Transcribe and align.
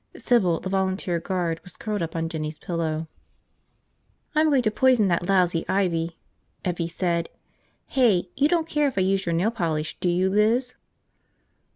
Sybil, 0.17 0.59
the 0.59 0.69
volunteer 0.69 1.19
guard, 1.19 1.59
was 1.63 1.77
curled 1.77 2.01
up 2.01 2.15
on 2.15 2.27
Jinny's 2.27 2.57
pillows. 2.57 3.05
"I'm 4.33 4.47
going 4.49 4.63
to 4.63 4.71
poison 4.71 5.09
that 5.09 5.29
lousy 5.29 5.63
ivy," 5.69 6.17
Evvie 6.65 6.89
said. 6.89 7.29
"Hey, 7.85 8.27
you 8.35 8.47
don't 8.47 8.67
care 8.67 8.87
if 8.87 8.97
I 8.97 9.01
use 9.01 9.27
your 9.27 9.33
nail 9.35 9.51
polish, 9.51 9.99
do 9.99 10.09
you, 10.09 10.31
Liz?" 10.31 10.73